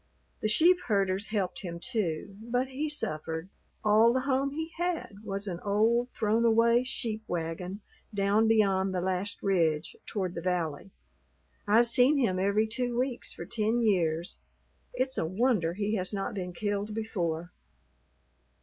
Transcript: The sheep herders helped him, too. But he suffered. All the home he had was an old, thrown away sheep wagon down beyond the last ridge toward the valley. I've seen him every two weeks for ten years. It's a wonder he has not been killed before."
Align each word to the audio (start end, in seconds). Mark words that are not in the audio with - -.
The 0.41 0.47
sheep 0.47 0.77
herders 0.87 1.27
helped 1.27 1.61
him, 1.61 1.79
too. 1.79 2.35
But 2.41 2.69
he 2.69 2.89
suffered. 2.89 3.49
All 3.85 4.11
the 4.13 4.21
home 4.21 4.49
he 4.49 4.71
had 4.77 5.17
was 5.23 5.45
an 5.45 5.59
old, 5.59 6.09
thrown 6.09 6.43
away 6.43 6.83
sheep 6.83 7.23
wagon 7.27 7.81
down 8.11 8.47
beyond 8.47 8.95
the 8.95 8.99
last 9.01 9.43
ridge 9.43 9.95
toward 10.07 10.33
the 10.33 10.41
valley. 10.41 10.89
I've 11.67 11.85
seen 11.85 12.17
him 12.17 12.39
every 12.39 12.65
two 12.65 12.97
weeks 12.97 13.31
for 13.31 13.45
ten 13.45 13.83
years. 13.83 14.39
It's 14.91 15.19
a 15.19 15.25
wonder 15.27 15.75
he 15.75 15.93
has 15.97 16.15
not 16.15 16.33
been 16.33 16.51
killed 16.53 16.95
before." 16.95 17.51